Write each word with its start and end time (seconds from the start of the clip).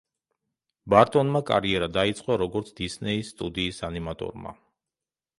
ბარტონმა 0.93 1.41
კარიერა 1.49 1.89
დაიწყო, 1.97 2.37
როგორც 2.43 2.71
დისნეის 2.79 3.29
სტუდიის 3.35 3.83
ანიმატორმა. 3.89 4.55